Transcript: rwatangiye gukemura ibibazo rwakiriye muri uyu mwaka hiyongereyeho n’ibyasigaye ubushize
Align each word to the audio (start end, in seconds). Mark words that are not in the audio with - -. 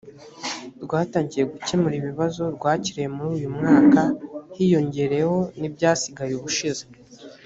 rwatangiye 0.83 1.43
gukemura 1.51 1.95
ibibazo 1.97 2.43
rwakiriye 2.55 3.07
muri 3.15 3.29
uyu 3.37 3.49
mwaka 3.57 4.01
hiyongereyeho 4.55 5.39
n’ibyasigaye 5.59 6.33
ubushize 6.35 6.83